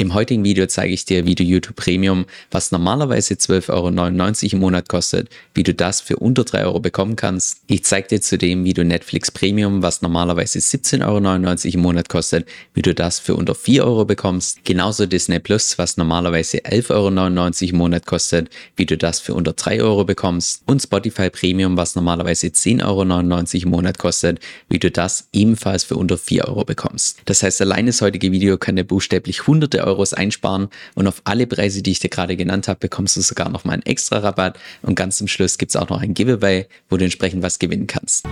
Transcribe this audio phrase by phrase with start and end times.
[0.00, 4.58] Im heutigen Video zeige ich dir, wie du YouTube Premium, was normalerweise 12,99 Euro im
[4.60, 7.58] Monat kostet, wie du das für unter 3 Euro bekommen kannst.
[7.66, 12.48] Ich zeige dir zudem, wie du Netflix Premium, was normalerweise 17,99 Euro im Monat kostet,
[12.72, 14.64] wie du das für unter 4 Euro bekommst.
[14.64, 19.52] Genauso Disney Plus, was normalerweise 11,99 Euro im Monat kostet, wie du das für unter
[19.52, 20.62] 3 Euro bekommst.
[20.64, 24.40] Und Spotify Premium, was normalerweise 10,99 Euro im Monat kostet,
[24.70, 27.18] wie du das ebenfalls für unter 4 Euro bekommst.
[27.26, 31.22] Das heißt, allein das heutige Video kann dir buchstäblich hunderte Euro Euros einsparen und auf
[31.24, 34.18] alle Preise, die ich dir gerade genannt habe, bekommst du sogar noch mal einen extra
[34.18, 37.58] Rabatt und ganz zum Schluss gibt es auch noch ein Giveaway, wo du entsprechend was
[37.58, 38.26] gewinnen kannst.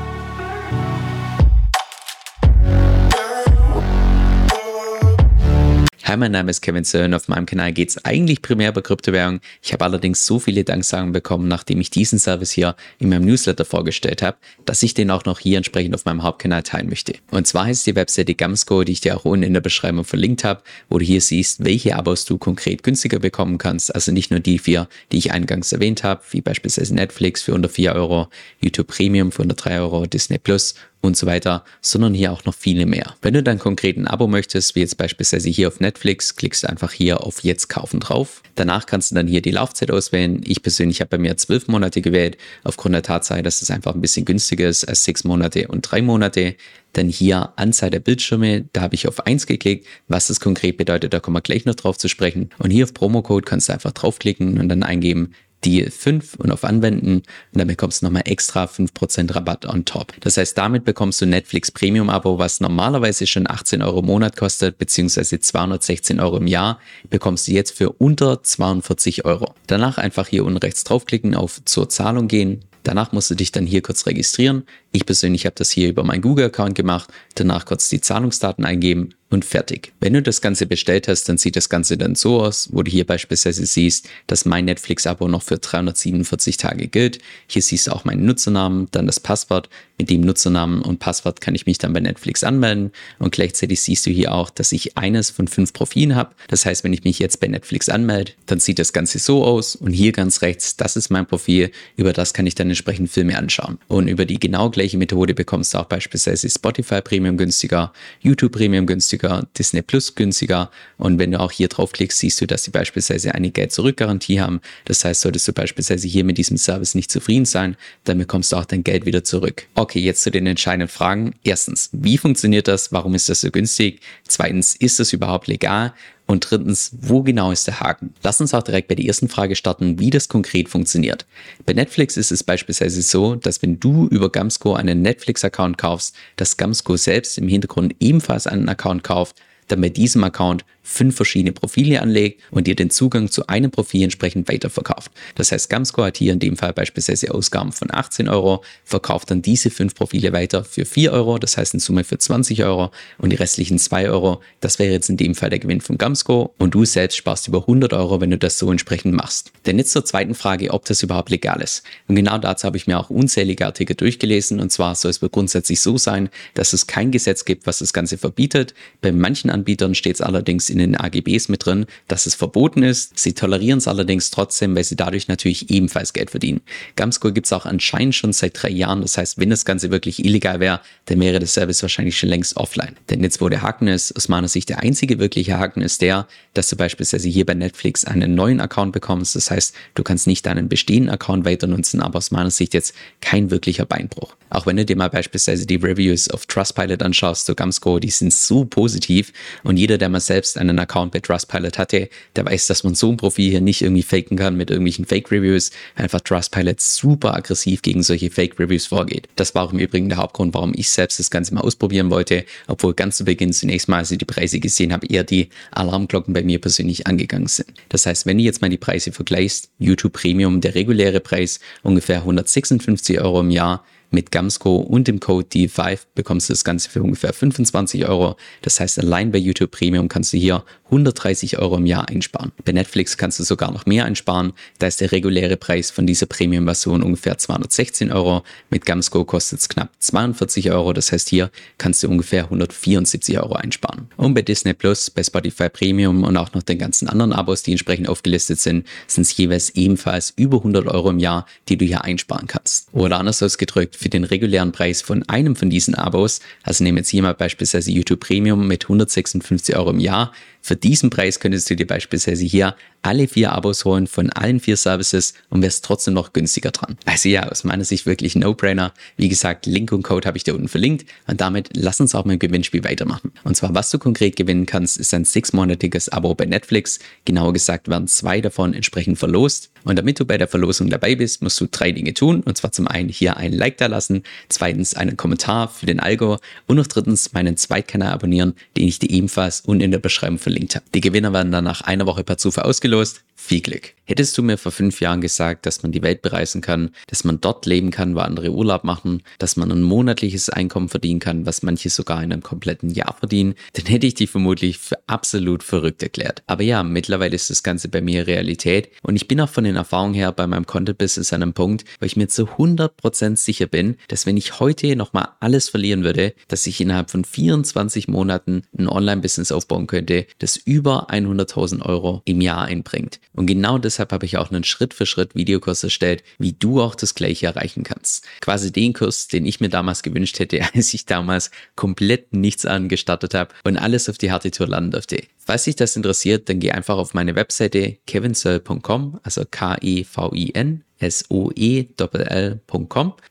[6.09, 7.13] Hi, mein Name ist Kevin Sören.
[7.13, 9.41] Auf meinem Kanal geht es eigentlich primär über Kryptowährung.
[9.63, 13.67] Ich habe allerdings so viele Danksagen bekommen, nachdem ich diesen Service hier in meinem Newsletter
[13.67, 17.13] vorgestellt habe, dass ich den auch noch hier entsprechend auf meinem Hauptkanal teilen möchte.
[17.31, 20.45] Und zwar heißt die Webseite Gamsco, die ich dir auch unten in der Beschreibung verlinkt
[20.45, 23.95] habe, wo du hier siehst, welche Abos du konkret günstiger bekommen kannst.
[23.95, 27.69] Also nicht nur die vier, die ich eingangs erwähnt habe, wie beispielsweise Netflix für unter
[27.69, 28.29] 4 Euro,
[28.63, 32.55] YouTube Premium für unter 3 Euro, Disney Plus und so weiter, sondern hier auch noch
[32.55, 33.15] viele mehr.
[33.23, 36.69] Wenn du dann konkret ein Abo möchtest, wie jetzt beispielsweise hier auf Netflix, klickst du
[36.69, 38.43] einfach hier auf Jetzt kaufen drauf.
[38.57, 40.41] Danach kannst du dann hier die Laufzeit auswählen.
[40.45, 44.01] Ich persönlich habe bei mir zwölf Monate gewählt, aufgrund der Tatsache, dass es einfach ein
[44.01, 46.57] bisschen günstiger ist als sechs Monate und drei Monate.
[46.95, 49.87] Dann hier Anzahl der Bildschirme, da habe ich auf eins geklickt.
[50.09, 52.51] Was das konkret bedeutet, da kommen wir gleich noch drauf zu sprechen.
[52.59, 55.33] Und hier auf Promocode kannst du einfach draufklicken und dann eingeben
[55.65, 60.13] Deal 5 und auf Anwenden und dann bekommst du nochmal extra 5% Rabatt on top.
[60.21, 64.37] Das heißt, damit bekommst du Netflix Premium Abo, was normalerweise schon 18 Euro im Monat
[64.37, 66.79] kostet, beziehungsweise 216 Euro im Jahr,
[67.11, 69.55] bekommst du jetzt für unter 42 Euro.
[69.67, 73.67] Danach einfach hier unten rechts draufklicken, auf zur Zahlung gehen, Danach musst du dich dann
[73.67, 74.63] hier kurz registrieren.
[74.93, 77.11] Ich persönlich habe das hier über meinen Google-Account gemacht.
[77.35, 79.93] Danach kurz die Zahlungsdaten eingeben und fertig.
[80.01, 82.91] Wenn du das Ganze bestellt hast, dann sieht das Ganze dann so aus, wo du
[82.91, 87.19] hier beispielsweise siehst, dass mein Netflix-Abo noch für 347 Tage gilt.
[87.47, 89.69] Hier siehst du auch meinen Nutzernamen, dann das Passwort.
[90.01, 94.07] Mit dem Nutzernamen und Passwort kann ich mich dann bei Netflix anmelden und gleichzeitig siehst
[94.07, 96.37] du hier auch, dass ich eines von fünf Profilen habe.
[96.47, 99.75] Das heißt, wenn ich mich jetzt bei Netflix anmelde, dann sieht das Ganze so aus
[99.75, 103.37] und hier ganz rechts, das ist mein Profil, über das kann ich dann entsprechend Filme
[103.37, 103.79] anschauen.
[103.89, 108.87] Und über die genau gleiche Methode bekommst du auch beispielsweise Spotify Premium günstiger, YouTube Premium
[108.87, 110.71] günstiger, günstiger, Disney Plus günstiger.
[110.97, 114.61] Und wenn du auch hier draufklickst, siehst du, dass sie beispielsweise eine Geld-Zurück-Garantie haben.
[114.85, 118.57] Das heißt, solltest du beispielsweise hier mit diesem Service nicht zufrieden sein, dann bekommst du
[118.57, 119.67] auch dein Geld wieder zurück.
[119.75, 121.35] Okay, jetzt zu den entscheidenden Fragen.
[121.45, 122.93] Erstens, wie funktioniert das?
[122.93, 124.01] Warum ist das so günstig?
[124.27, 125.93] Zweitens, ist das überhaupt legal?
[126.31, 128.13] Und drittens, wo genau ist der Haken?
[128.23, 131.27] Lass uns auch direkt bei der ersten Frage starten, wie das konkret funktioniert.
[131.65, 136.59] Bei Netflix ist es beispielsweise so, dass wenn du über Gamsco einen Netflix-Account kaufst, dass
[136.59, 139.37] Gamsco selbst im Hintergrund ebenfalls einen Account kauft,
[139.69, 144.05] dann bei diesem Account fünf verschiedene Profile anlegt und dir den Zugang zu einem Profil
[144.05, 145.13] entsprechend weiterverkauft.
[145.35, 149.43] Das heißt, Gamsco hat hier in dem Fall beispielsweise Ausgaben von 18 Euro, verkauft dann
[149.43, 153.31] diese fünf Profile weiter für 4 Euro, das heißt in Summe für 20 Euro und
[153.31, 156.75] die restlichen 2 Euro, das wäre jetzt in dem Fall der Gewinn von Gamsco und
[156.75, 159.53] du selbst sparst über 100 Euro, wenn du das so entsprechend machst.
[159.67, 161.83] Denn jetzt zur zweiten Frage, ob das überhaupt legal ist.
[162.09, 165.29] Und genau dazu habe ich mir auch unzählige Artikel durchgelesen und zwar soll es wohl
[165.29, 168.73] grundsätzlich so sein, dass es kein Gesetz gibt, was das Ganze verbietet.
[169.03, 172.83] Bei manchen Anbietern steht es allerdings in in den AGBs mit drin, dass es verboten
[172.83, 173.19] ist.
[173.19, 176.61] Sie tolerieren es allerdings trotzdem, weil sie dadurch natürlich ebenfalls Geld verdienen.
[176.97, 179.03] Gamsco gibt es auch anscheinend schon seit drei Jahren.
[179.03, 182.57] Das heißt, wenn das Ganze wirklich illegal wäre, dann wäre der Service wahrscheinlich schon längst
[182.57, 182.97] offline.
[183.11, 186.27] Denn jetzt, wo der Haken ist, aus meiner Sicht der einzige wirkliche Haken ist der,
[186.55, 189.37] dass du beispielsweise hier bei Netflix einen neuen Account bekommst.
[189.37, 192.95] Das heißt, du kannst nicht deinen bestehenden Account weiter nutzen, aber aus meiner Sicht jetzt
[193.21, 194.37] kein wirklicher Beinbruch.
[194.51, 198.33] Auch wenn du dir mal beispielsweise die Reviews auf Trustpilot anschaust zu Gamsco, die sind
[198.33, 202.67] so positiv und jeder, der mal selbst einen einen Account bei Trustpilot hatte, der weiß,
[202.67, 205.71] dass man so ein Profil hier nicht irgendwie faken kann mit irgendwelchen Fake-Reviews.
[205.95, 209.29] Einfach Trustpilot super aggressiv gegen solche Fake-Reviews vorgeht.
[209.37, 212.45] Das war auch im Übrigen der Hauptgrund, warum ich selbst das Ganze mal ausprobieren wollte,
[212.67, 216.35] obwohl ganz zu Beginn zunächst mal, als ich die Preise gesehen habe, eher die Alarmglocken
[216.35, 217.69] bei mir persönlich angegangen sind.
[217.89, 222.19] Das heißt, wenn du jetzt mal die Preise vergleichst, YouTube Premium, der reguläre Preis ungefähr
[222.19, 227.03] 156 Euro im Jahr, mit Gamsco und dem Code D5 bekommst du das Ganze für
[227.03, 228.37] ungefähr 25 Euro.
[228.63, 232.53] Das heißt, allein bei YouTube Premium kannst du hier 130 Euro im Jahr einsparen.
[232.65, 234.53] Bei Netflix kannst du sogar noch mehr einsparen.
[234.79, 238.43] Da ist der reguläre Preis von dieser Premium-Version ungefähr 216 Euro.
[238.71, 240.93] Mit Gamsco kostet es knapp 42 Euro.
[240.93, 244.09] Das heißt, hier kannst du ungefähr 174 Euro einsparen.
[244.17, 247.73] Und bei Disney Plus, bei Spotify Premium und auch noch den ganzen anderen Abos, die
[247.73, 252.05] entsprechend aufgelistet sind, sind es jeweils ebenfalls über 100 Euro im Jahr, die du hier
[252.05, 252.89] einsparen kannst.
[252.93, 257.11] Oder anders ausgedrückt, für den regulären Preis von einem von diesen Abos, also nehmen jetzt
[257.11, 261.77] hier mal beispielsweise YouTube Premium mit 156 Euro im Jahr, Für diesen Preis könntest du
[261.77, 266.33] dir beispielsweise hier alle vier Abos holen von allen vier Services und wärst trotzdem noch
[266.33, 266.97] günstiger dran.
[267.05, 268.93] Also ja, aus meiner Sicht wirklich No-Brainer.
[269.17, 272.25] Wie gesagt, Link und Code habe ich da unten verlinkt und damit lass uns auch
[272.25, 273.33] mit dem Gewinnspiel weitermachen.
[273.45, 276.99] Und zwar, was du konkret gewinnen kannst, ist ein sechsmonatiges Abo bei Netflix.
[277.25, 279.71] Genauer gesagt werden zwei davon entsprechend verlost.
[279.85, 282.43] Und damit du bei der Verlosung dabei bist, musst du drei Dinge tun.
[282.43, 286.39] Und zwar zum einen hier ein Like da lassen, zweitens einen Kommentar für den Algo
[286.67, 290.75] und noch drittens meinen Zweitkanal abonnieren, den ich dir ebenfalls unten in der Beschreibung verlinkt
[290.75, 290.85] habe.
[290.95, 292.88] Die Gewinner werden dann nach einer Woche per Zufall ausgelost.
[293.35, 293.95] Viel Glück.
[294.09, 297.43] Hättest du mir vor fünf Jahren gesagt, dass man die Welt bereisen kann, dass man
[297.43, 301.63] dort leben kann, wo andere Urlaub machen, dass man ein monatliches Einkommen verdienen kann, was
[301.63, 306.03] manche sogar in einem kompletten Jahr verdienen, dann hätte ich dich vermutlich für absolut verrückt
[306.03, 306.43] erklärt.
[306.47, 309.77] Aber ja, mittlerweile ist das Ganze bei mir Realität und ich bin auch von den
[309.77, 313.97] Erfahrungen her bei meinem Content-Business an einem Punkt, wo ich mir zu 100% sicher bin,
[314.09, 318.89] dass wenn ich heute nochmal alles verlieren würde, dass ich innerhalb von 24 Monaten ein
[318.89, 323.21] Online-Business aufbauen könnte, das über 100.000 Euro im Jahr einbringt.
[323.35, 327.47] Und genau deshalb habe ich auch einen Schritt-für-Schritt Videokurs erstellt, wie du auch das gleiche
[327.47, 328.25] erreichen kannst.
[328.41, 333.35] Quasi den Kurs, den ich mir damals gewünscht hätte, als ich damals komplett nichts angestartet
[333.35, 335.23] habe und alles auf die harte Tour landen durfte.
[335.39, 342.03] Falls dich das interessiert, dann geh einfach auf meine Webseite kevinsoe.com, also K-E-V-I-N S-O-E-L.com,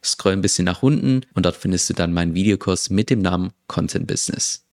[0.04, 3.52] scroll ein bisschen nach unten und dort findest du dann meinen Videokurs mit dem Namen
[3.68, 4.64] Content Business.